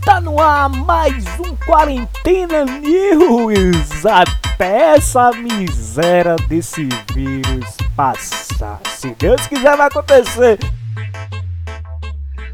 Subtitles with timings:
[0.00, 8.80] Está no ar mais um Quarentena News até essa miséria desse vírus passar.
[8.86, 10.58] Se Deus quiser, vai acontecer.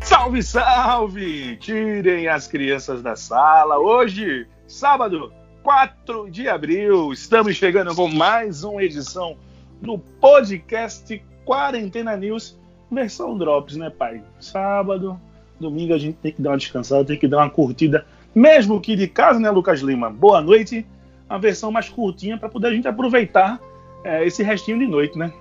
[0.01, 1.57] Salve, salve!
[1.59, 3.79] Tirem as crianças da sala.
[3.79, 5.33] Hoje, sábado,
[5.63, 9.37] 4 de abril, estamos chegando com mais uma edição
[9.81, 12.59] do podcast Quarentena News,
[12.91, 14.21] versão Drops, né, pai?
[14.41, 15.19] Sábado,
[15.61, 18.95] domingo a gente tem que dar uma descansada, tem que dar uma curtida, mesmo que
[18.95, 20.11] de casa, né, Lucas Lima?
[20.11, 20.87] Boa noite,
[21.29, 23.61] a versão mais curtinha para poder a gente aproveitar
[24.05, 25.33] é, esse restinho de noite, né?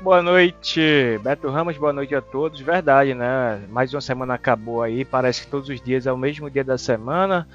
[0.00, 2.60] Boa noite, Beto Ramos, boa noite a todos.
[2.60, 3.60] Verdade, né?
[3.68, 6.78] Mais uma semana acabou aí, parece que todos os dias é o mesmo dia da
[6.78, 7.48] semana.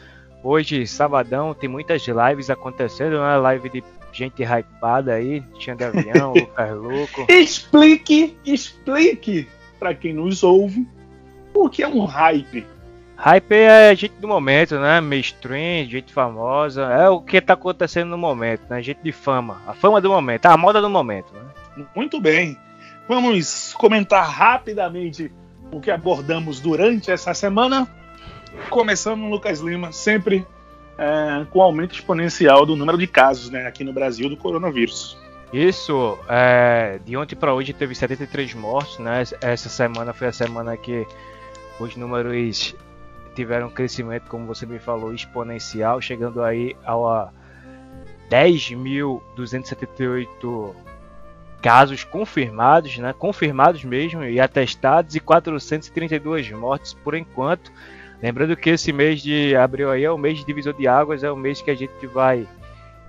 [0.43, 3.38] Hoje, sabadão, tem muitas lives acontecendo, né?
[3.38, 7.26] Live de gente hypada aí, tinha de avião, Lucas Louco.
[7.30, 9.48] Explique, explique
[9.80, 10.85] para quem nos ouve
[11.53, 12.66] o que é um hype.
[13.16, 14.99] Hype é gente do momento, né?
[14.99, 16.84] Mainstream, gente famosa.
[16.84, 18.82] É o que tá acontecendo no momento, né?
[18.82, 19.62] Gente de fama.
[19.68, 21.85] A fama do momento, a moda do momento, né?
[21.95, 22.57] Muito bem.
[23.07, 25.32] Vamos comentar rapidamente
[25.71, 27.88] o que abordamos durante essa semana.
[28.70, 30.45] Começando no Lucas Lima, sempre
[30.98, 35.17] é, com aumento exponencial do número de casos né, aqui no Brasil do coronavírus.
[35.51, 39.23] Isso, é, de ontem para hoje teve 73 mortes, né?
[39.40, 41.05] Essa semana foi a semana que
[41.79, 42.76] os números
[43.35, 47.29] tiveram um crescimento, como você me falou, exponencial, chegando aí a
[48.29, 50.76] 10.278
[51.62, 53.13] casos confirmados, né?
[53.13, 57.71] Confirmados mesmo e atestados e 432 mortes por enquanto.
[58.21, 61.32] Lembrando que esse mês de abril aí é o mês de divisor de águas, é
[61.32, 62.48] o mês que a gente vai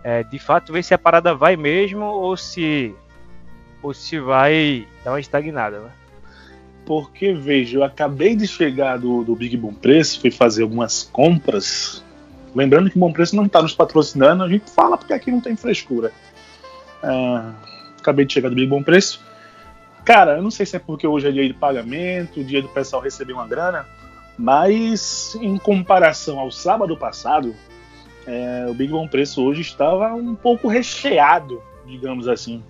[0.03, 2.95] é, de fato ver se a parada vai mesmo ou se
[3.83, 5.91] ou se vai dar uma estagnada, né?
[6.87, 12.05] Porque veja, eu acabei de chegar do, do Big Bom Preço, fui fazer algumas compras.
[12.55, 15.41] Lembrando que o Bom Preço não está nos patrocinando, a gente fala porque aqui não
[15.41, 16.13] tem frescura.
[17.03, 17.53] Ah,
[17.99, 19.21] acabei de chegar do Big Bom Preço.
[20.05, 23.01] Cara, eu não sei se é porque hoje é dia de pagamento, dia do pessoal
[23.01, 23.87] receber uma grana,
[24.37, 27.55] mas em comparação ao sábado passado,
[28.27, 32.63] é, o Big Bom Preço hoje estava um pouco recheado, digamos assim.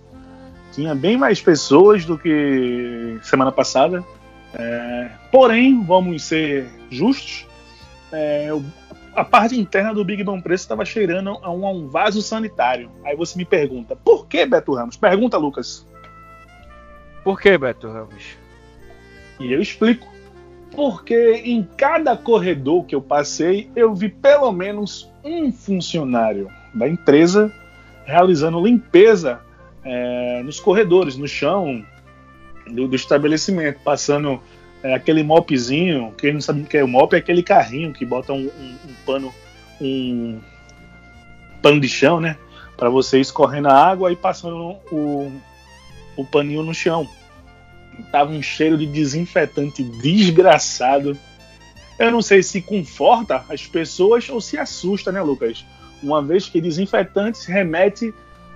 [0.75, 4.05] Tinha bem mais pessoas do que semana passada.
[4.53, 7.47] É, porém, vamos ser justos,
[8.13, 8.49] é,
[9.15, 12.91] a parte interna do Big Bang Preço estava cheirando a um, a um, vaso sanitário.
[13.05, 14.97] Aí você me pergunta, por que Beto Ramos?
[14.97, 15.87] Pergunta, Lucas.
[17.23, 18.37] Por que Beto Ramos?
[19.39, 20.13] E eu explico.
[20.75, 27.53] Porque em cada corredor que eu passei, eu vi pelo menos um funcionário da empresa
[28.05, 29.41] realizando limpeza
[29.85, 31.85] é, nos corredores, no chão
[32.67, 34.41] do, do estabelecimento, passando
[34.83, 38.05] é, aquele mopzinho, quem não sabe o que é o mop, é aquele carrinho que
[38.05, 39.35] bota um, um, um pano,
[39.81, 40.41] um
[41.63, 42.37] pano de chão, né?
[42.77, 45.33] Para você escorrendo a água e passando o,
[46.17, 47.09] o paninho no chão.
[48.11, 51.17] Tava um cheiro de desinfetante desgraçado.
[51.99, 55.65] Eu não sei se conforta as pessoas ou se assusta, né, Lucas?
[56.03, 58.13] Uma vez que desinfetante remete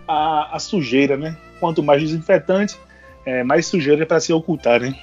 [0.09, 1.37] à, à sujeira, né?
[1.61, 2.77] Quanto mais desinfetante,
[3.27, 4.99] é, mais sujeira para se ocultar, né?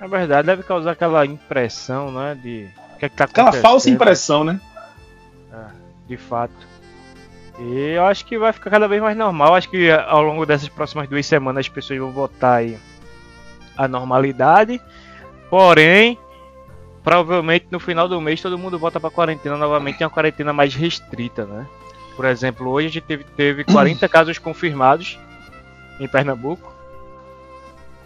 [0.00, 2.36] Na verdade, deve causar aquela impressão, né?
[2.42, 2.68] De.
[2.94, 4.60] O que, é que tá aquela falsa impressão, né?
[5.52, 5.64] É,
[6.08, 6.76] de fato.
[7.58, 9.54] E eu acho que vai ficar cada vez mais normal.
[9.54, 12.78] Acho que ao longo dessas próximas duas semanas as pessoas vão voltar aí
[13.76, 14.80] à normalidade.
[15.48, 16.18] Porém,
[17.02, 21.46] provavelmente no final do mês todo mundo volta para quarentena novamente, uma quarentena mais restrita,
[21.46, 21.66] né?
[22.16, 25.18] Por exemplo, hoje a gente teve, teve 40 casos confirmados
[26.00, 26.74] em Pernambuco.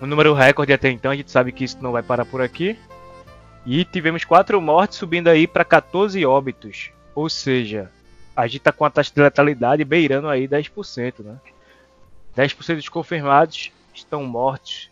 [0.02, 2.76] Um número recorde até então, a gente sabe que isso não vai parar por aqui.
[3.64, 6.90] E tivemos 4 mortes subindo aí para 14 óbitos.
[7.14, 7.90] Ou seja,
[8.34, 11.36] a gente está com a taxa de letalidade beirando aí 10%, né?
[12.36, 14.90] 10% dos confirmados estão mortos.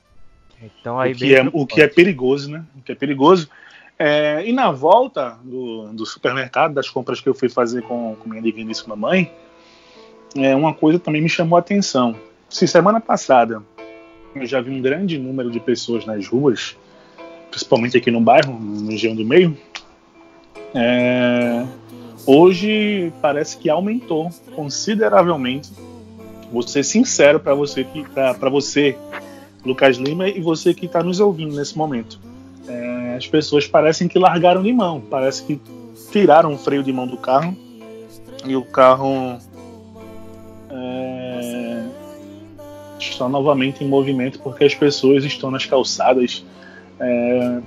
[0.61, 2.65] Então aí o que, é, o que é perigoso, né?
[2.77, 3.49] O que é perigoso.
[3.99, 8.29] É, e na volta do, do, supermercado, das compras que eu fui fazer com, com
[8.29, 9.33] minha digníssima mãe,
[10.37, 12.15] é, uma coisa também me chamou a atenção.
[12.49, 13.63] Se semana passada
[14.35, 16.77] eu já vi um grande número de pessoas nas ruas,
[17.51, 19.57] principalmente aqui no bairro, no região do meio,
[20.73, 21.67] é,
[22.25, 25.73] hoje parece que aumentou consideravelmente.
[26.53, 28.97] Vou ser sincero para você que para você,
[29.65, 32.28] Lucas Lima, e você que está nos ouvindo nesse momento.
[33.19, 35.61] As pessoas parecem que largaram de mão, parece que
[36.13, 37.55] tiraram o freio de mão do carro
[38.47, 39.39] e o carro
[40.71, 41.85] é,
[42.99, 46.47] está novamente em movimento porque as pessoas estão nas calçadas
[47.01, 47.61] é,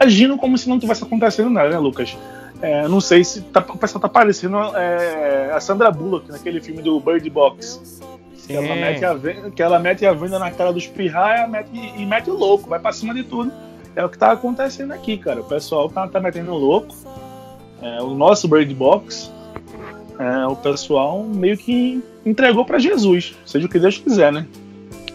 [0.00, 2.16] agindo como se não tivesse acontecendo nada, né, Lucas?
[2.62, 6.80] É, não sei se tá, o pessoal tá parecendo é, a Sandra Bullock naquele filme
[6.80, 8.00] do Bird Box.
[8.46, 11.68] Que ela, mete a, venda, que ela mete a venda na cara dos pirraia mete,
[11.74, 13.52] e mete o louco, vai pra cima de tudo.
[13.96, 15.40] É o que tá acontecendo aqui, cara.
[15.40, 16.94] O pessoal tá, tá metendo louco.
[17.80, 19.32] É, o nosso Bird Box,
[20.18, 24.46] é, o pessoal meio que entregou para Jesus, seja o que Deus quiser, né?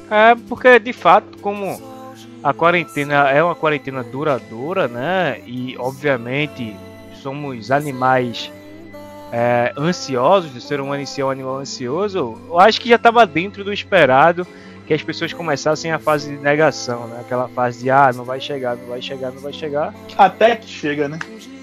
[0.10, 1.80] É, porque de fato, como
[2.44, 5.42] a quarentena é uma quarentena duradoura, né?
[5.46, 6.76] E obviamente
[7.22, 8.52] somos animais
[9.32, 13.64] é, ansiosos, o ser humano é um animal ansioso, eu acho que já estava dentro
[13.64, 14.46] do esperado
[14.86, 17.20] que as pessoas começassem a fase de negação, né?
[17.22, 19.94] Aquela fase de ah, não vai chegar, não vai chegar, não vai chegar.
[20.18, 21.20] Até que chega, né?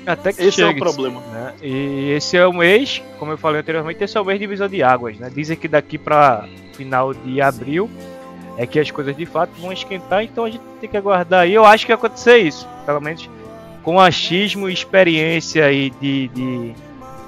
[0.06, 1.20] Até que esse chega, é o problema.
[1.20, 1.52] Né?
[1.62, 4.68] E esse é o mês, como eu falei anteriormente, esse é o mês de divisão
[4.68, 5.30] de águas, né?
[5.32, 7.90] Dizem que daqui para final de abril
[8.56, 11.46] é que as coisas de fato vão esquentar, então a gente tem que aguardar.
[11.48, 13.28] E eu acho que vai acontecer isso, pelo menos
[13.82, 16.74] com achismo, experiência e de, de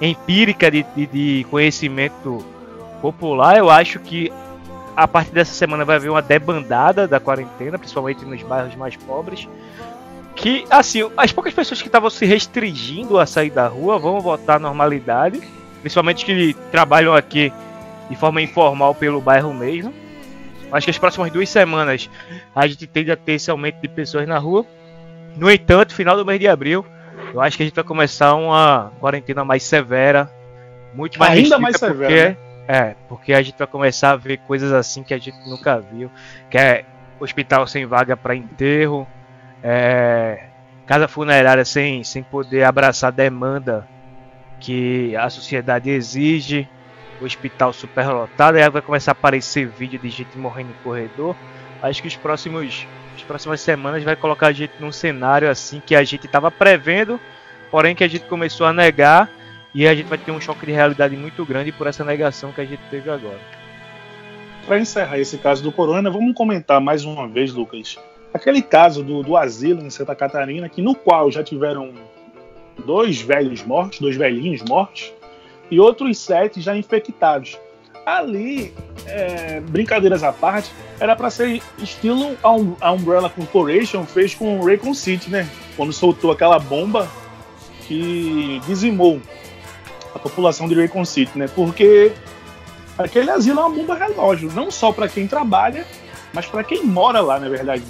[0.01, 2.45] empírica de, de, de, conhecimento
[3.01, 4.33] popular, eu acho que
[5.01, 9.49] a partir dessa semana vai haver uma debandada da quarentena, principalmente nos bairros mais pobres.
[10.37, 14.57] Que, assim, as poucas pessoas que estavam se restringindo a sair da rua vão voltar
[14.57, 15.41] à normalidade,
[15.81, 17.51] principalmente que trabalham aqui
[18.11, 19.93] de forma informal pelo bairro mesmo.
[20.71, 22.11] Acho que as próximas duas semanas
[22.55, 24.67] a gente tende a ter esse aumento de pessoas na rua.
[25.35, 26.85] No entanto, final do mês de abril,
[27.33, 30.31] eu acho que a gente vai começar uma quarentena mais severa,
[30.95, 32.07] muito mais ainda mais severa.
[32.07, 32.50] Porque, né?
[32.69, 36.11] É, porque a gente vai começar a ver coisas assim que a gente nunca viu,
[36.49, 36.85] que é
[37.19, 39.07] hospital sem vaga para enterro,
[39.63, 40.45] é,
[40.87, 43.87] casa funerária sem, sem poder abraçar a demanda
[44.61, 46.69] que a sociedade exige,
[47.21, 51.35] hospital superlotado, aí vai começar a aparecer vídeo de gente morrendo em corredor.
[51.83, 55.95] Acho que os próximos as próximas semanas vai colocar a gente num cenário assim que
[55.95, 57.21] a gente estava prevendo,
[57.71, 59.29] porém que a gente começou a negar
[59.75, 62.61] e a gente vai ter um choque de realidade muito grande por essa negação que
[62.61, 63.41] a gente teve agora.
[64.67, 67.99] Para encerrar esse caso do corona, vamos comentar mais uma vez, Lucas,
[68.33, 71.93] aquele caso do, do asilo em Santa Catarina, que no qual já tiveram
[72.85, 75.13] dois velhos mortos, dois velhinhos mortos,
[75.71, 77.59] e outros sete já infectados
[78.05, 78.73] ali,
[79.07, 85.31] é, brincadeiras à parte, era para ser estilo a Umbrella Corporation fez com Raycon City,
[85.31, 85.49] né?
[85.77, 87.09] Quando soltou aquela bomba
[87.87, 89.21] que dizimou
[90.15, 91.49] a população de Raycon City, né?
[91.55, 92.13] Porque
[92.99, 95.87] aquele asilo é uma bomba relógio, não só para quem trabalha,
[96.33, 97.83] mas para quem mora lá, na verdade.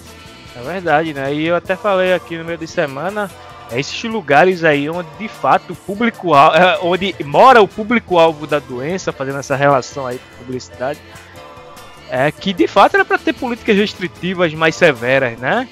[0.56, 1.32] É verdade, né?
[1.32, 3.30] E eu até falei aqui no meio de semana
[3.70, 8.58] é esses lugares aí onde de fato o público é, onde mora o público-alvo da
[8.58, 10.98] doença, fazendo essa relação aí com publicidade,
[12.10, 15.68] é que de fato era para ter políticas restritivas mais severas, né?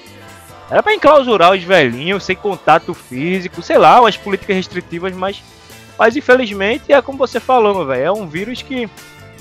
[0.71, 5.43] Era para enclausurar os velhinhos sem contato físico, sei lá, umas políticas restritivas, mas,
[5.99, 8.89] mas infelizmente é como você falou, velho, é um vírus que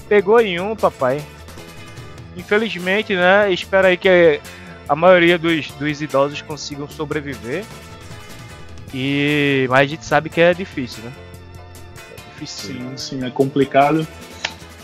[0.08, 1.24] pegou em um, papai.
[2.36, 3.52] Infelizmente, né?
[3.52, 4.40] Espera aí que
[4.88, 7.64] a maioria dos, dos idosos consigam sobreviver.
[8.92, 11.12] E mas a gente sabe que é difícil, né?
[12.10, 12.74] É difícil.
[12.74, 14.04] Sim, sim, é complicado.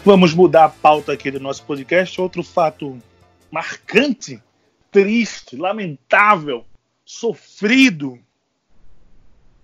[0.04, 2.20] Vamos mudar a pauta aqui do nosso podcast.
[2.20, 2.98] Outro fato
[3.50, 4.40] marcante,
[4.92, 6.64] triste, lamentável,
[7.04, 8.18] sofrido,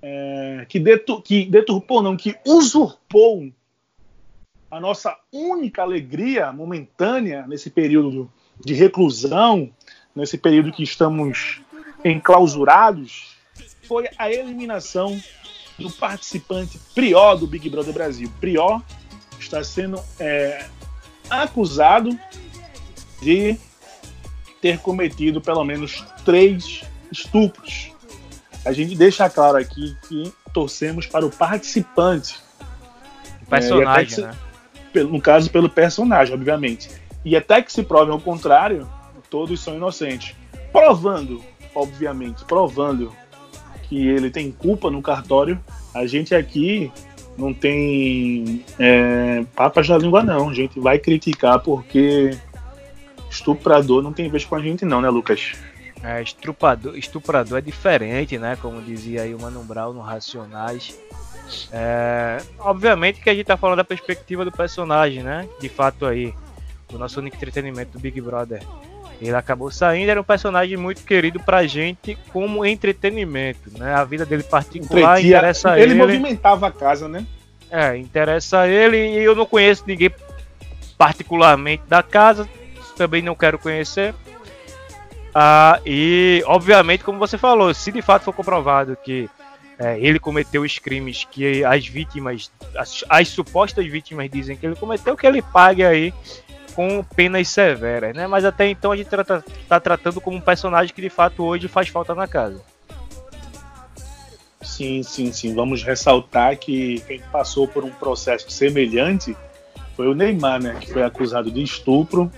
[0.02, 0.80] é, que,
[1.24, 3.50] que deturpou, não, que usurpou
[4.70, 8.30] a nossa única alegria momentânea nesse período
[8.64, 9.70] de reclusão,
[10.14, 11.60] nesse período que estamos
[12.04, 13.36] enclausurados,
[13.82, 15.20] foi a eliminação
[15.78, 18.30] do participante Prió do Big Brother Brasil.
[18.40, 18.80] Prió
[19.38, 20.66] está sendo é,
[21.28, 22.16] acusado
[23.20, 23.56] de
[24.60, 27.89] ter cometido pelo menos três estupros.
[28.64, 32.38] A gente deixa claro aqui que torcemos para o participante.
[33.42, 34.34] O personagem, é, se, né?
[34.92, 36.90] Pelo, no caso, pelo personagem, obviamente.
[37.24, 38.88] E até que se prove ao contrário,
[39.30, 40.34] todos são inocentes.
[40.72, 41.42] Provando,
[41.74, 43.12] obviamente, provando
[43.88, 45.58] que ele tem culpa no cartório.
[45.94, 46.92] A gente aqui
[47.38, 50.50] não tem é, papas na língua, não.
[50.50, 52.36] A gente vai criticar porque
[53.30, 55.54] estuprador não tem vez com a gente, não, né, Lucas?
[56.02, 58.56] É, estuprador, estuprador é diferente, né?
[58.60, 60.98] Como dizia aí o Mano Brown no Racionais.
[61.72, 65.48] É, obviamente que a gente tá falando da perspectiva do personagem, né?
[65.60, 66.32] De fato aí,
[66.92, 68.62] o nosso único entretenimento do Big Brother
[69.20, 73.92] ele acabou saindo, era um personagem muito querido pra gente como entretenimento, né?
[73.92, 75.92] A vida dele particular Entretia, interessa ele.
[75.92, 77.26] Ele movimentava a casa, né?
[77.70, 80.10] É, interessa ele e eu não conheço ninguém
[80.96, 82.48] particularmente da casa,
[82.96, 84.14] também não quero conhecer.
[85.34, 89.28] Ah, e, obviamente, como você falou, se de fato for comprovado que
[89.78, 94.76] é, ele cometeu os crimes que as vítimas, as, as, supostas vítimas dizem que ele
[94.76, 96.12] cometeu, que ele pague aí
[96.74, 98.26] com penas severas, né?
[98.26, 101.66] Mas até então a gente está tá tratando como um personagem que de fato hoje
[101.68, 102.60] faz falta na casa.
[104.60, 105.54] Sim, sim, sim.
[105.54, 109.34] Vamos ressaltar que quem passou por um processo semelhante
[109.96, 110.76] foi o Neymar, né?
[110.80, 112.30] Que foi acusado de estupro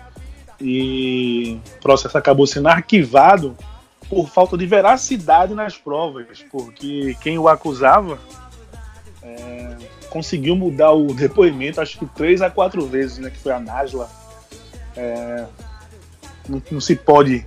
[0.62, 3.56] e o processo acabou sendo arquivado
[4.08, 8.18] por falta de veracidade nas provas, porque quem o acusava
[9.22, 9.76] é,
[10.10, 13.30] conseguiu mudar o depoimento, acho que três a quatro vezes, né?
[13.30, 14.10] Que foi a Najla.
[14.96, 15.46] É,
[16.48, 17.46] não, não, se pode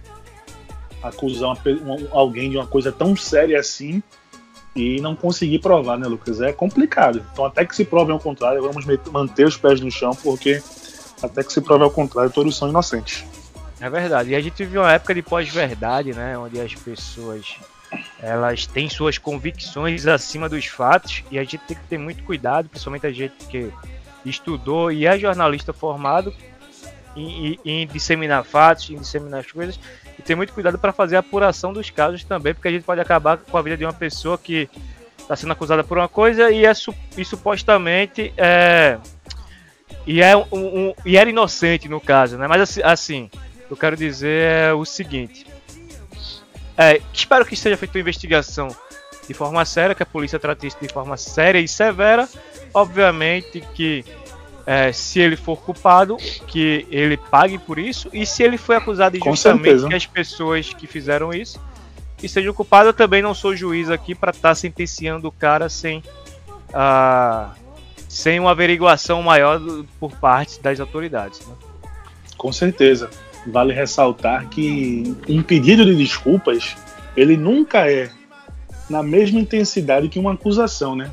[1.04, 4.02] acusar uma, alguém de uma coisa tão séria assim
[4.76, 6.42] e não conseguir provar, né, Lucas?
[6.42, 7.24] É complicado.
[7.32, 10.62] Então, até que se prove ao contrário, vamos manter os pés no chão, porque
[11.22, 13.26] até que se prove ao contrário, todos são inocentes.
[13.80, 14.32] É verdade.
[14.32, 17.56] E a gente vive uma época de pós-verdade, né, onde as pessoas
[18.20, 22.68] elas têm suas convicções acima dos fatos e a gente tem que ter muito cuidado,
[22.68, 23.72] principalmente a gente que
[24.26, 26.34] estudou e é jornalista formado
[27.16, 29.80] em, em, em disseminar fatos, em disseminar as coisas
[30.18, 33.00] e ter muito cuidado para fazer a apuração dos casos também, porque a gente pode
[33.00, 34.70] acabar com a vida de uma pessoa que
[35.20, 36.72] está sendo acusada por uma coisa e, é,
[37.18, 38.98] e supostamente é,
[40.06, 42.48] e, é um, um, e era inocente no caso, né?
[42.48, 43.30] Mas assim,
[43.70, 45.46] eu quero dizer é o seguinte:
[46.78, 48.68] é, espero que seja feita uma investigação
[49.28, 52.30] de forma séria, que a polícia trate isso de forma séria e severa.
[52.74, 54.06] Obviamente que
[54.66, 59.18] é, se ele for culpado, que ele pague por isso, e se ele foi acusado
[59.18, 61.60] injustamente, que as pessoas que fizeram isso
[62.18, 62.88] que sejam culpadas.
[62.88, 66.00] Eu também não sou juiz aqui para estar tá sentenciando o cara sem,
[66.70, 67.52] uh,
[68.08, 69.62] sem uma averiguação maior
[70.00, 71.46] por parte das autoridades.
[71.46, 71.54] Né?
[72.38, 73.10] Com certeza.
[73.48, 76.76] Vale ressaltar que um pedido de desculpas
[77.16, 78.10] ele nunca é
[78.90, 81.12] na mesma intensidade que uma acusação, né?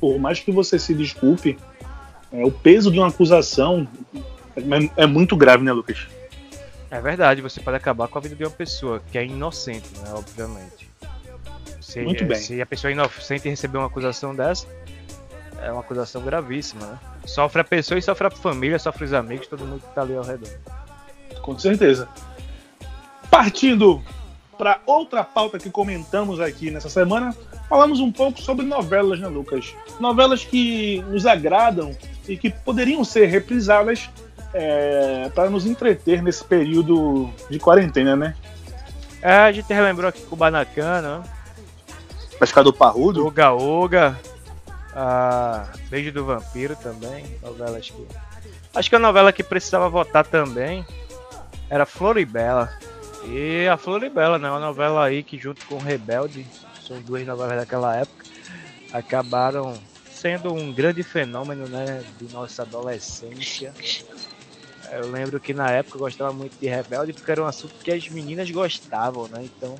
[0.00, 1.56] Por mais que você se desculpe,
[2.32, 3.86] é, o peso de uma acusação
[4.56, 6.06] é, é, muito grave, né, Lucas?
[6.90, 10.12] É verdade, você pode acabar com a vida de uma pessoa que é inocente, né,
[10.12, 10.88] obviamente.
[11.80, 12.38] Se, muito bem.
[12.38, 14.66] Se a pessoa é inocente receber uma acusação dessa,
[15.62, 16.98] é uma acusação gravíssima, né?
[17.24, 20.16] Sofre a pessoa e sofre a família, sofre os amigos, todo mundo que tá ali
[20.16, 20.50] ao redor.
[21.40, 22.08] Com certeza.
[23.30, 24.02] Partindo
[24.58, 27.34] para outra pauta que comentamos aqui nessa semana,
[27.68, 29.74] falamos um pouco sobre novelas, né, Lucas?
[29.98, 31.96] Novelas que nos agradam
[32.28, 34.10] e que poderiam ser reprisadas
[34.52, 38.36] é, para nos entreter nesse período de quarentena, né?
[39.20, 41.22] É, a gente relembrou aqui com o Banacana,
[42.38, 44.20] Pescador Parrudo, Uga Uga,
[44.94, 48.06] a Beijo do Vampiro também, novelas que...
[48.74, 50.84] Acho que a novela que precisava votar também
[51.68, 52.72] era Floribela.
[53.24, 54.50] E a Floribela, né?
[54.50, 56.46] Uma novela aí que junto com Rebelde,
[56.86, 58.24] são duas novelas daquela época,
[58.92, 59.78] acabaram
[60.10, 62.02] sendo um grande fenômeno, né?
[62.18, 63.72] De nossa adolescência.
[64.90, 67.90] Eu lembro que na época eu gostava muito de Rebelde porque era um assunto que
[67.90, 69.42] as meninas gostavam, né?
[69.44, 69.76] Então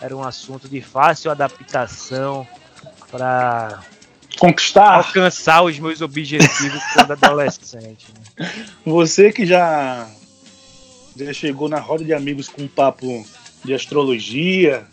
[0.00, 2.46] era um assunto de fácil adaptação
[3.10, 3.80] para
[4.42, 8.08] conquistar, alcançar os meus objetivos quando adolescente.
[8.36, 8.52] Né?
[8.84, 10.10] Você que já
[11.14, 13.24] já chegou na roda de amigos com um papo
[13.64, 14.84] de astrologia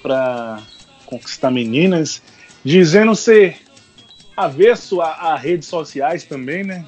[0.00, 0.62] para
[1.06, 2.22] conquistar meninas,
[2.64, 3.56] dizendo ser
[4.36, 6.84] avesso a, a, redes sociais também, né?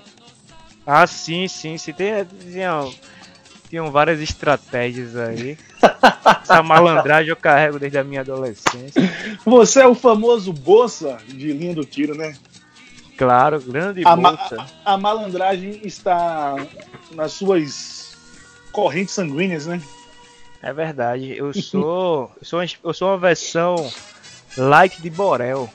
[0.87, 1.93] Ah, sim, sim, sim.
[1.93, 2.95] Tem, tinham,
[3.71, 5.57] tinham várias estratégias aí.
[6.43, 9.01] Essa malandragem eu carrego desde a minha adolescência.
[9.47, 12.37] Você é o famoso bolsa de linha do tiro, né?
[13.17, 14.57] Claro, grande a, bolsa.
[14.57, 16.57] Ma a, a malandragem está
[17.13, 18.17] nas suas
[18.73, 19.81] correntes sanguíneas, né?
[20.61, 21.33] É verdade.
[21.37, 23.89] Eu sou, eu sou, eu sou uma versão
[24.57, 25.71] light de Borel.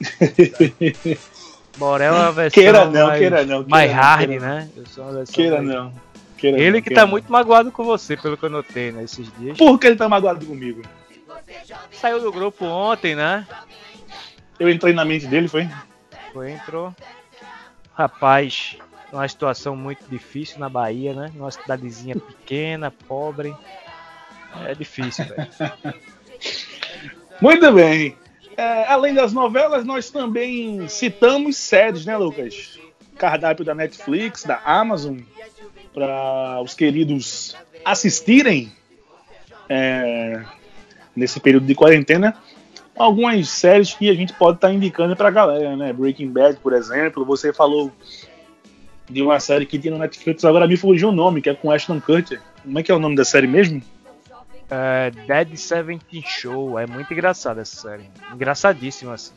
[1.78, 4.68] Borel é uma versão queira não, mais, queira não, queira mais não, hard, né?
[4.76, 5.68] Eu sou uma versão queira mais...
[5.68, 6.11] não.
[6.42, 9.34] Queira ele não, que tá muito magoado com você, pelo que eu notei nesses né,
[9.38, 9.56] dias.
[9.56, 10.82] Por que ele tá magoado comigo?
[11.92, 13.46] Saiu do grupo ontem, né?
[14.58, 15.68] Eu entrei na mente dele, foi?
[16.32, 16.92] Foi, entrou.
[17.94, 18.76] Rapaz,
[19.12, 21.30] uma situação muito difícil na Bahia, né?
[21.36, 23.54] Uma cidadezinha pequena, pobre.
[24.66, 25.48] É difícil, velho.
[27.40, 28.16] Muito bem.
[28.56, 32.78] É, além das novelas, nós também citamos séries, né, Lucas?
[33.16, 35.18] Cardápio da Netflix, da Amazon,
[35.94, 38.72] para os queridos assistirem
[39.68, 40.42] é,
[41.14, 42.36] nesse período de quarentena.
[42.96, 45.92] Algumas séries que a gente pode estar tá indicando para a galera, né?
[45.92, 47.24] Breaking Bad, por exemplo.
[47.24, 47.90] Você falou
[49.08, 51.70] de uma série que tinha no Netflix, agora me fugiu o nome, que é com
[51.70, 52.40] Ashton Kutcher.
[52.62, 53.82] Como é que é o nome da série mesmo?
[54.70, 56.78] É, Dead Seventeen Show.
[56.78, 58.04] É muito engraçada essa série.
[58.32, 59.34] Engraçadíssima, assim.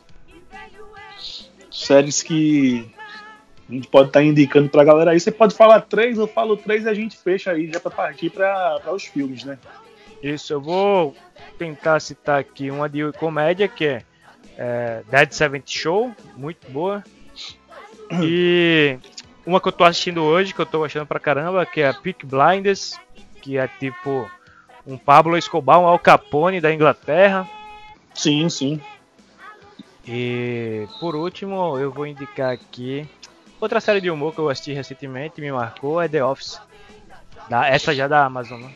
[1.72, 2.90] Séries que
[3.68, 5.20] a gente pode estar tá indicando pra galera aí.
[5.20, 8.30] Você pode falar três, eu falo três e a gente fecha aí já pra partir
[8.30, 9.58] pra, pra os filmes, né?
[10.22, 11.16] Isso, eu vou
[11.58, 14.04] tentar citar aqui uma de comédia que é,
[14.58, 17.04] é Dead Seventh Show, muito boa.
[18.22, 19.00] E
[19.46, 21.94] uma que eu tô assistindo hoje, que eu tô gostando pra caramba, que é a
[21.94, 23.00] Peak Blinders,
[23.42, 24.30] que é tipo
[24.86, 27.50] um Pablo Escobar, um Al Capone da Inglaterra.
[28.14, 28.80] Sim, sim.
[30.08, 33.08] E por último, eu vou indicar aqui
[33.66, 36.60] outra série de humor que eu assisti recentemente, me marcou, é The Office.
[37.50, 38.72] Da, essa já da Amazon, né?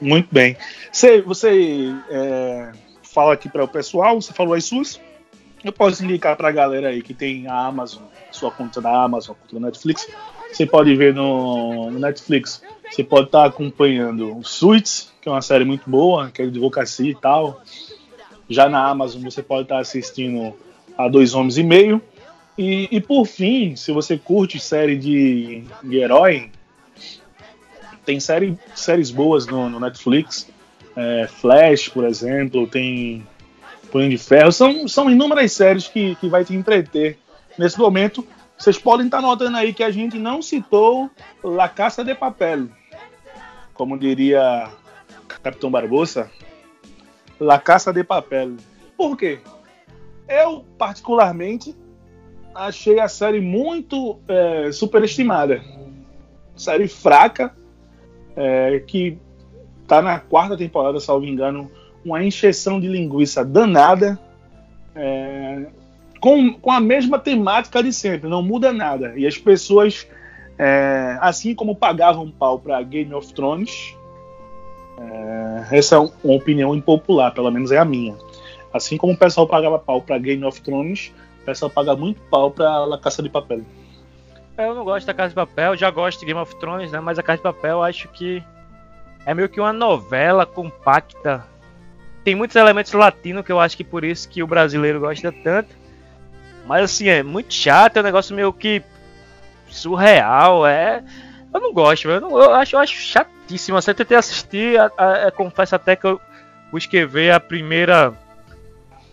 [0.00, 0.56] Muito bem.
[0.92, 5.00] Você, você é, fala aqui para o pessoal, você falou as suas.
[5.64, 9.34] Eu posso indicar para a galera aí que tem a Amazon, sua conta da Amazon,
[9.34, 10.06] conta da Netflix.
[10.52, 12.62] Você pode ver no, no Netflix.
[12.90, 16.50] Você pode estar tá acompanhando Suits, que é uma série muito boa, que é de
[16.50, 17.60] advocacia e tal.
[18.48, 20.54] Já na Amazon você pode estar tá assistindo
[20.96, 22.00] a Dois Homens e Meio.
[22.58, 26.50] E, e por fim, se você curte série de, de herói,
[28.04, 30.48] tem série, séries boas no, no Netflix.
[30.94, 33.26] É, Flash, por exemplo, tem
[33.90, 34.52] Punho de Ferro.
[34.52, 37.18] São, são inúmeras séries que, que vai te entreter
[37.58, 38.26] nesse momento.
[38.56, 41.10] Vocês podem estar notando aí que a gente não citou
[41.42, 42.68] La Caça de Papel.
[43.74, 44.70] Como diria
[45.42, 46.30] Capitão Barbosa.
[47.38, 48.56] La Caça de Papel.
[48.96, 49.40] Por quê?
[50.26, 51.76] Eu, particularmente,
[52.56, 55.62] achei a série muito é, superestimada.
[56.56, 57.54] Série fraca
[58.34, 59.18] é, que
[59.86, 61.70] tá na quarta temporada, salvo engano,
[62.04, 64.18] uma encheção de linguiça danada,
[64.94, 65.66] é,
[66.20, 69.14] com, com a mesma temática de sempre, não muda nada.
[69.16, 70.06] E as pessoas,
[70.58, 73.96] é, assim como pagavam pau para Game of Thrones,
[74.98, 78.16] é, essa é uma opinião impopular, pelo menos é a minha.
[78.72, 81.12] Assim como o pessoal pagava pau para Game of Thrones,
[81.46, 83.62] pessoal paga muito pau para La Caça de Papel.
[84.58, 86.98] Eu não gosto da Casa de Papel, já gosto de Game of Thrones, né?
[86.98, 88.42] Mas a Casa de Papel acho que
[89.24, 91.46] é meio que uma novela compacta.
[92.24, 95.74] Tem muitos elementos latinos que eu acho que por isso que o brasileiro gosta tanto.
[96.66, 98.82] Mas assim, é muito chato, é um negócio meio que
[99.68, 101.04] surreal, é.
[101.54, 103.78] Eu não gosto, eu, não, eu acho, eu acho chatíssimo.
[103.78, 106.20] Eu tentei assistir, a, a, a, confesso até que eu
[106.72, 108.12] busquei ver a primeira.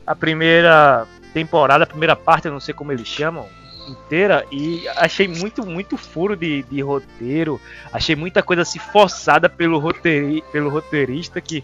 [0.06, 3.48] A primeira temporada, a primeira parte, eu não sei como eles chamam
[3.88, 7.60] inteira e achei muito, muito furo de, de roteiro.
[7.92, 11.64] Achei muita coisa assim forçada pelo, roteiri, pelo roteirista que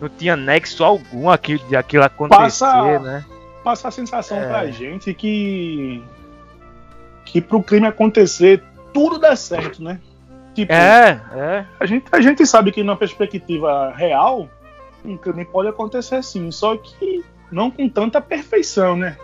[0.00, 3.24] não tinha nexo algum aquilo, de aquilo acontecer, passa, né?
[3.62, 4.48] Passa a sensação é.
[4.48, 6.02] pra gente que.
[7.24, 10.00] que pro crime acontecer tudo dá certo, né?
[10.54, 11.64] Tipo, é, é.
[11.80, 14.48] A gente, a gente sabe que na perspectiva real,
[15.04, 19.16] um crime pode acontecer sim, só que não com tanta perfeição, né?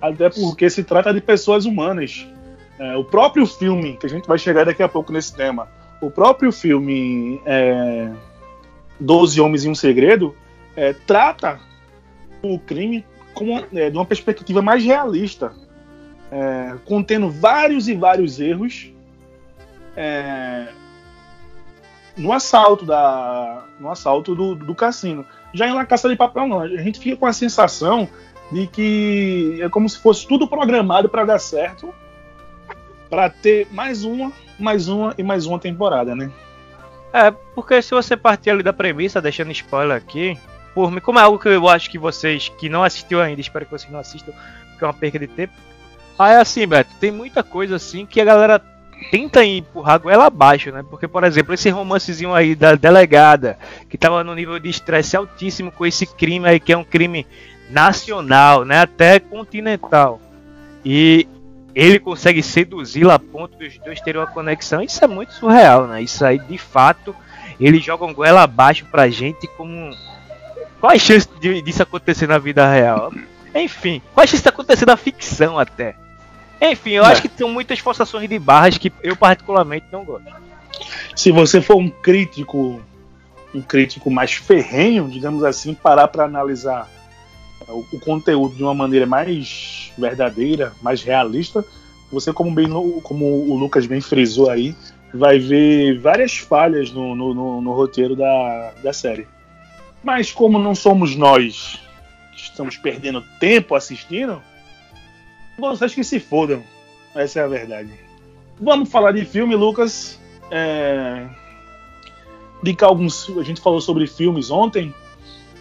[0.00, 2.26] até porque se trata de pessoas humanas.
[2.78, 5.68] É, o próprio filme, que a gente vai chegar daqui a pouco nesse tema,
[6.00, 8.10] o próprio filme é,
[9.00, 10.34] Doze Homens e um Segredo
[10.76, 11.58] é, trata
[12.40, 15.52] o crime como, é, de uma perspectiva mais realista,
[16.30, 18.92] é, contendo vários e vários erros
[19.96, 20.68] é,
[22.18, 25.24] no assalto da no assalto do, do cassino.
[25.54, 28.08] Já em La Caça de Papel não, a gente fica com a sensação
[28.50, 31.94] de que é como se fosse tudo programado para dar certo,
[33.08, 36.30] para ter mais uma, mais uma e mais uma temporada, né?
[37.12, 40.38] É, porque se você partir ali da premissa, deixando spoiler aqui,
[40.74, 43.64] por mim, como é algo que eu acho que vocês que não assistiu ainda, espero
[43.64, 44.32] que vocês não assistam,
[44.70, 45.54] porque é uma perda de tempo.
[46.18, 48.62] Ah, é assim, Beto, tem muita coisa assim que a galera
[49.10, 50.84] tenta empurrar ela abaixo, né?
[50.88, 53.58] Porque, por exemplo, esse romancezinho aí da delegada,
[53.88, 57.26] que tava no nível de estresse altíssimo com esse crime aí, que é um crime
[57.70, 60.20] nacional, né, até continental.
[60.84, 61.26] E
[61.74, 64.82] ele consegue seduzi-la a ponto dos dois terem uma conexão.
[64.82, 66.02] Isso é muito surreal, né?
[66.02, 67.14] Isso aí, de fato,
[67.60, 69.90] eles jogam goela abaixo pra gente como.
[70.80, 73.12] Qual a chance de, disso acontecer na vida real?
[73.54, 75.94] Enfim, qual a chance de acontecer na ficção até?
[76.60, 77.08] Enfim, eu é.
[77.08, 80.26] acho que tem muitas forçações de barras que eu particularmente não gosto.
[81.14, 82.80] Se você for um crítico,
[83.54, 86.88] um crítico mais ferrenho, digamos assim, parar para analisar
[87.68, 91.64] o, o conteúdo de uma maneira mais verdadeira, mais realista,
[92.10, 92.68] você, como, bem,
[93.02, 94.74] como o Lucas bem frisou aí,
[95.12, 99.26] vai ver várias falhas no, no, no, no roteiro da, da série.
[100.02, 101.80] Mas como não somos nós
[102.34, 104.40] que estamos perdendo tempo assistindo,
[105.58, 106.62] vocês que se fodam.
[107.14, 107.90] Essa é a verdade.
[108.60, 110.18] Vamos falar de filme, Lucas.
[110.50, 111.26] É...
[112.62, 113.28] Indicar alguns.
[113.36, 114.94] A gente falou sobre filmes ontem.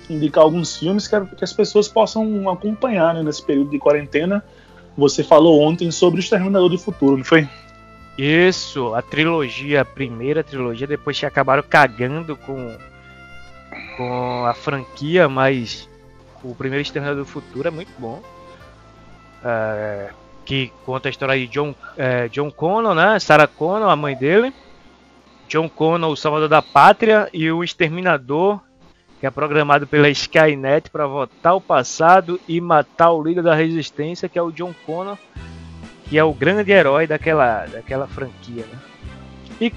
[0.10, 4.44] Indicar alguns filmes que, que as pessoas possam acompanhar né, nesse período de quarentena.
[4.98, 7.48] Você falou ontem sobre o Exterminador do Futuro, não foi?
[8.18, 12.76] Isso, a trilogia, a primeira trilogia, depois que acabaram cagando com,
[13.96, 15.88] com a franquia, mas
[16.44, 18.24] o primeiro Exterminador do Futuro é muito bom.
[19.44, 20.10] É,
[20.46, 23.20] que conta a história de John, é, John Connor, né?
[23.20, 24.54] Sarah Connor, a mãe dele.
[25.48, 28.60] John Connor, o salvador da pátria, e o exterminador,
[29.20, 34.30] que é programado pela Skynet para voltar ao passado e matar o líder da resistência,
[34.30, 35.18] que é o John Connor,
[36.06, 38.66] que é o grande herói daquela, daquela franquia.
[38.66, 38.80] Né?
[39.60, 39.74] E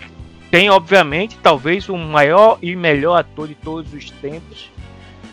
[0.51, 4.71] tem, obviamente, talvez o maior e melhor ator de todos os tempos,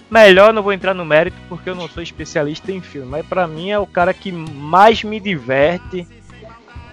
[0.10, 3.46] Melhor não vou entrar no mérito porque eu não sou especialista em filme, mas para
[3.46, 6.08] mim é o cara que mais me diverte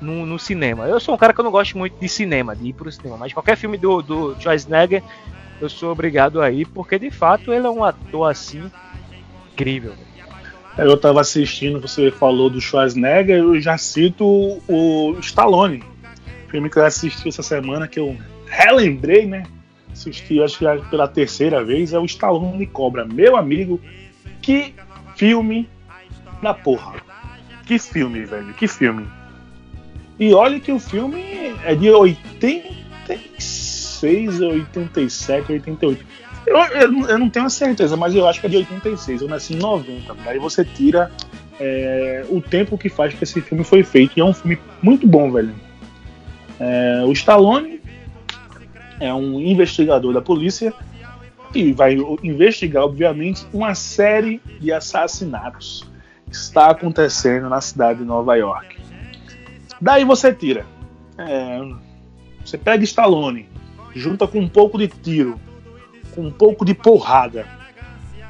[0.00, 0.87] no, no, cinema.
[0.87, 3.16] Eu sou um cara que eu não gosto muito de cinema, de ir pro cinema,
[3.16, 5.03] mas qualquer filme do, do Schwarzenegger
[5.61, 8.70] eu sou obrigado a ir porque de fato ele é um ator assim
[9.53, 9.94] incrível.
[10.77, 14.24] Eu tava assistindo, você falou do Schwarzenegger, eu já cito
[14.68, 15.85] o Stallone,
[16.48, 19.44] filme que eu assisti essa semana que eu relembrei, né?
[19.94, 23.07] Assisti, acho que pela terceira vez, é o Stallone Cobra.
[23.07, 23.80] Meu amigo,
[24.42, 24.74] que
[25.16, 25.66] filme
[26.42, 26.96] da porra.
[27.64, 29.07] Que filme, velho, que filme.
[30.18, 31.24] E olha que o filme
[31.64, 36.04] é de 86, 87, 88.
[36.46, 39.22] Eu, eu, eu não tenho a certeza, mas eu acho que é de 86.
[39.22, 40.14] Eu nasci em 90.
[40.24, 41.11] Daí você tira
[41.59, 44.12] é, o tempo que faz que esse filme foi feito.
[44.16, 45.54] E é um filme muito bom, velho.
[46.61, 47.80] É, o Stallone
[49.00, 50.72] é um investigador da polícia
[51.54, 55.88] e vai investigar, obviamente, uma série de assassinatos
[56.28, 58.76] que está acontecendo na cidade de Nova York.
[59.80, 60.66] Daí você tira.
[61.16, 61.61] É,
[62.44, 63.48] você pega Stallone,
[63.94, 65.40] junta com um pouco de tiro,
[66.14, 67.46] com um pouco de porrada,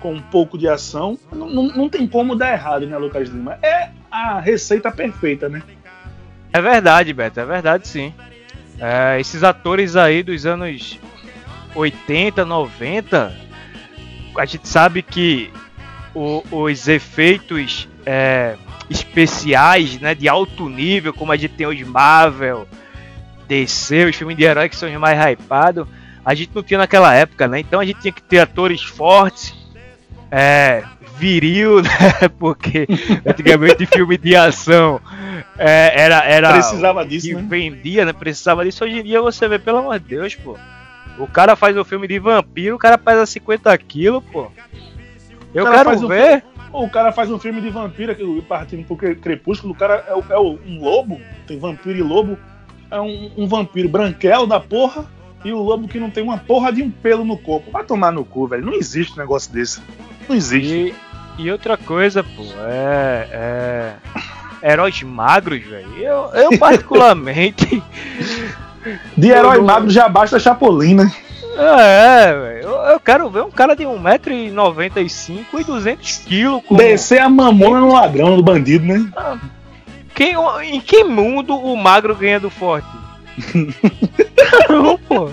[0.00, 3.58] com um pouco de ação, não, não, não tem como dar errado, né, Lucas Lima?
[3.62, 5.62] É a receita perfeita, né?
[6.52, 8.12] É verdade, Beto, é verdade sim.
[8.78, 10.98] É, esses atores aí dos anos
[11.74, 13.36] 80, 90,
[14.36, 15.52] a gente sabe que
[16.14, 18.56] o, os efeitos é,
[18.90, 22.68] especiais né, de alto nível, como a gente tem os Marvel,
[23.48, 25.86] DC, os filmes de herói que são os mais hypados,
[26.24, 27.60] a gente não tinha naquela época, né?
[27.60, 29.54] Então a gente tinha que ter atores fortes,
[30.30, 30.82] é,
[31.18, 32.28] viril, né?
[32.38, 32.86] Porque
[33.26, 35.00] antigamente filme de ação
[35.58, 36.52] é, era, era.
[36.52, 37.46] Precisava disso, que né?
[37.48, 38.12] vendia, né?
[38.12, 38.84] Precisava disso.
[38.84, 40.56] Hoje em dia você vê, pelo amor de Deus, pô.
[41.18, 44.50] O cara faz um filme de vampiro, o cara pesa 50 quilos, pô.
[45.54, 46.42] Eu quero ver.
[46.72, 50.80] O cara faz um filme de vampiro, partindo pro crepúsculo, o cara é, é um
[50.80, 52.36] lobo, tem vampiro e lobo.
[52.90, 55.06] É um, um vampiro branquelo da porra
[55.44, 57.70] e o lobo que não tem uma porra de um pelo no corpo.
[57.70, 58.64] Vai tomar no cu, velho.
[58.64, 59.80] Não existe um negócio desse.
[60.28, 60.94] Não existe.
[61.38, 63.28] E, outra coisa, pô, é.
[64.62, 65.96] é heróis magros, velho.
[65.98, 67.82] Eu, eu particularmente.
[69.16, 71.12] De herói eu, magro já basta Chapolin, né?
[71.56, 72.62] É, velho.
[72.62, 76.62] Eu, eu, quero ver um cara de 1,95m e 200kg.
[76.62, 76.76] Com...
[76.76, 79.06] Descer a mamona no ladrão, no bandido, né?
[79.16, 79.36] Ah,
[80.14, 82.88] quem, em que mundo o magro ganha do forte?
[84.68, 85.30] não, pô.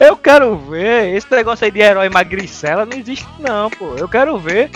[0.00, 1.14] Eu quero ver.
[1.14, 3.94] Esse negócio aí de herói magricela não existe, não, pô.
[3.96, 4.70] Eu quero ver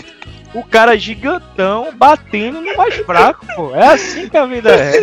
[0.53, 3.75] o cara gigantão batendo no mais fraco, pô.
[3.75, 4.93] É assim que a vida é.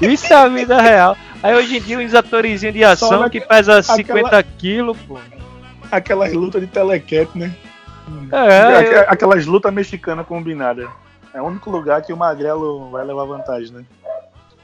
[0.00, 1.16] Isso é a vida real.
[1.42, 3.30] Aí hoje em dia uns atorzinhos de ação na...
[3.30, 4.42] que pesa 50 aquela...
[4.42, 5.18] quilos, pô.
[5.90, 7.54] Aquelas lutas de telecat, né?
[8.32, 9.00] É, eu...
[9.08, 10.88] Aquelas lutas mexicanas combinadas.
[11.32, 13.84] É o único lugar que o Magrelo vai levar vantagem, né?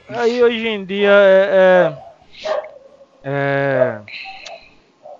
[0.09, 1.93] Aí hoje em dia é.
[3.23, 3.31] é...
[3.31, 4.01] é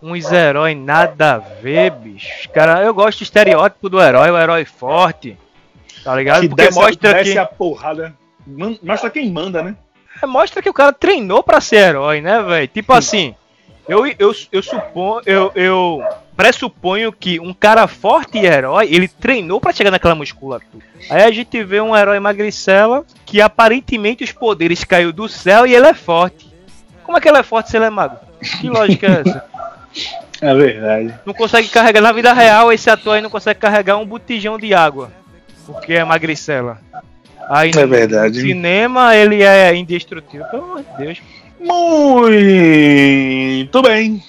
[0.02, 2.50] uns heróis nada a ver, bicho.
[2.50, 5.38] Cara, eu gosto do estereótipo do herói, o herói forte.
[6.04, 6.42] Tá ligado?
[6.42, 7.38] Que Porque desce, mostra desce que.
[7.38, 8.14] a porrada.
[8.82, 9.76] Mostra quem manda, né?
[10.22, 12.68] É, mostra que o cara treinou para ser herói, né, velho?
[12.68, 13.36] Tipo assim,
[13.88, 16.04] eu, eu, eu suponho, eu, eu
[16.36, 20.84] pressuponho que um cara forte e herói, ele treinou para chegar naquela musculatura.
[21.10, 25.76] Aí a gente vê um herói magricela que aparentemente os poderes caiu do céu e
[25.76, 26.52] ele é forte.
[27.04, 28.18] Como é que ele é forte se ele é magro?
[28.60, 29.46] Que lógica é essa?
[30.42, 31.14] É verdade.
[31.26, 34.74] Não consegue carregar na vida real, esse ator aí não consegue carregar um botijão de
[34.74, 35.12] água.
[35.66, 36.80] Porque é magricela.
[37.50, 38.40] Aí é verdade.
[38.40, 40.46] No cinema ele é indestrutível.
[40.48, 41.22] Pelo amor de Deus.
[41.60, 42.82] Muito
[43.82, 44.24] bem.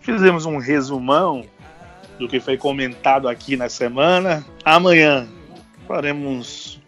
[0.00, 1.44] Fizemos um resumão
[2.18, 4.44] do que foi comentado aqui na semana.
[4.64, 5.26] Amanhã
[5.88, 6.80] faremos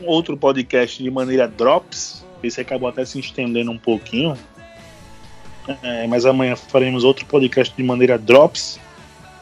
[0.00, 2.24] outro podcast de maneira drops.
[2.42, 4.36] Esse acabou até se estendendo um pouquinho.
[5.82, 8.80] É, mas amanhã faremos outro podcast de maneira drops.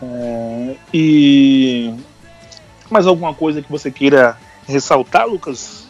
[0.03, 1.95] É, e
[2.91, 5.89] mais alguma coisa que você queira ressaltar, Lucas?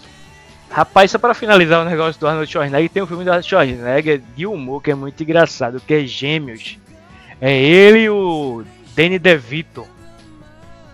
[0.70, 4.22] Rapaz, só para finalizar o negócio do Arnold Schwarzenegger, tem um filme do Arnold Schwarzenegger
[4.36, 6.78] de humor que é muito engraçado, que é Gêmeos.
[7.40, 8.62] É ele e o
[8.94, 9.86] Danny DeVito.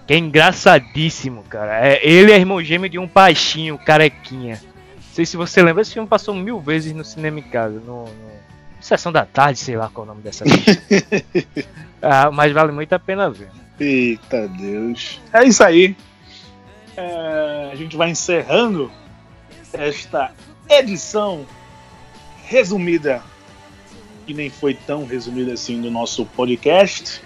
[0.07, 1.85] Que é engraçadíssimo, cara.
[1.85, 4.63] É, ele é irmão gêmeo de um baixinho, carequinha.
[4.95, 7.81] Não sei se você lembra, esse filme passou mil vezes no cinema em casa.
[7.81, 8.46] No, no...
[8.87, 10.45] Sessão da tarde, sei lá qual é o nome dessa
[12.01, 13.51] ah, Mas vale muito a pena ver.
[13.81, 15.21] Eita Deus.
[15.33, 15.97] É isso aí.
[16.97, 18.89] É, a gente vai encerrando
[19.73, 20.31] esta
[20.69, 21.45] edição
[22.45, 23.25] resumida,
[24.25, 27.21] que nem foi tão resumida assim do nosso podcast.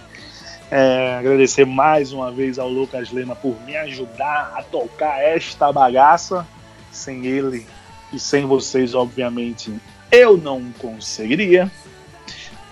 [0.70, 6.46] É, agradecer mais uma vez ao Lucas Lema por me ajudar a tocar esta bagaça.
[6.90, 7.66] Sem ele
[8.10, 9.70] e sem vocês, obviamente,
[10.10, 11.70] eu não conseguiria.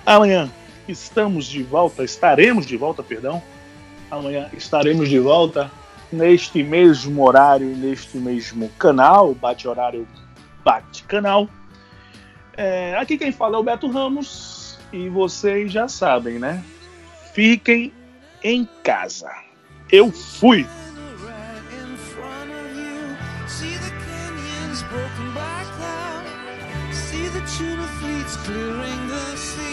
[0.05, 0.51] Amanhã
[0.87, 3.43] estamos de volta, estaremos de volta, perdão.
[4.11, 5.71] Amanhã estaremos de volta
[6.11, 10.09] neste mesmo horário, neste mesmo canal, bate horário,
[10.65, 11.49] bate canal.
[12.57, 16.65] É, aqui quem fala é o Beto Ramos e vocês já sabem, né?
[17.39, 17.93] fiquem
[18.43, 19.31] em casa.
[19.93, 20.67] Eu fui!
[28.45, 29.68] Clearing the sea